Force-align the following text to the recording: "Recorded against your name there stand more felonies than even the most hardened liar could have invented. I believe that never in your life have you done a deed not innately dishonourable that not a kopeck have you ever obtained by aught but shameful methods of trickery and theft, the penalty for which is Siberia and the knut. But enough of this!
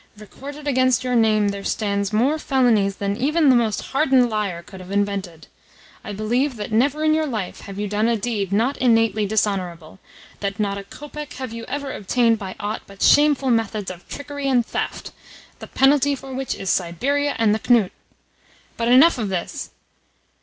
"Recorded 0.17 0.67
against 0.67 1.03
your 1.03 1.15
name 1.15 1.49
there 1.49 1.63
stand 1.63 2.11
more 2.11 2.39
felonies 2.39 2.95
than 2.95 3.15
even 3.15 3.51
the 3.51 3.55
most 3.55 3.79
hardened 3.91 4.31
liar 4.31 4.63
could 4.63 4.79
have 4.79 4.89
invented. 4.89 5.45
I 6.03 6.11
believe 6.11 6.55
that 6.55 6.71
never 6.71 7.03
in 7.03 7.13
your 7.13 7.27
life 7.27 7.61
have 7.61 7.77
you 7.77 7.87
done 7.87 8.07
a 8.07 8.17
deed 8.17 8.51
not 8.51 8.77
innately 8.77 9.27
dishonourable 9.27 9.99
that 10.39 10.59
not 10.59 10.79
a 10.79 10.83
kopeck 10.83 11.33
have 11.33 11.53
you 11.53 11.65
ever 11.65 11.91
obtained 11.93 12.39
by 12.39 12.55
aught 12.59 12.81
but 12.87 13.03
shameful 13.03 13.51
methods 13.51 13.91
of 13.91 14.09
trickery 14.09 14.47
and 14.47 14.65
theft, 14.65 15.11
the 15.59 15.67
penalty 15.67 16.15
for 16.15 16.33
which 16.33 16.55
is 16.55 16.71
Siberia 16.71 17.35
and 17.37 17.53
the 17.53 17.59
knut. 17.59 17.91
But 18.77 18.87
enough 18.87 19.19
of 19.19 19.29
this! 19.29 19.69